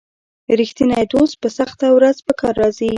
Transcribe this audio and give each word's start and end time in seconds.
رښتینی 0.59 1.03
دوست 1.13 1.35
په 1.41 1.47
سخته 1.57 1.85
ورځ 1.97 2.17
په 2.25 2.33
کار 2.39 2.53
راځي. 2.61 2.89